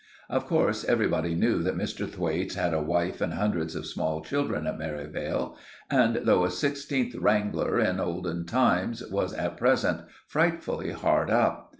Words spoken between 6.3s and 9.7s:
a sixteenth wrangler in olden times, was at